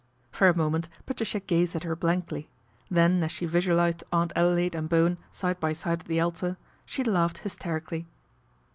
[0.31, 2.49] For a moment Patricia gazed at her blankly,
[2.89, 7.03] then as she visualised Aunt Adelaide and Bowen side by side at the altar she
[7.03, 8.07] laughed hysterically.